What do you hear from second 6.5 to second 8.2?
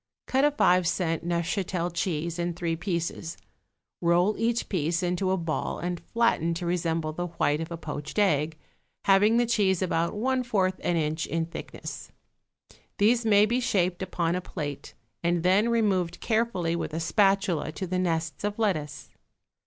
to resemble the white of a poached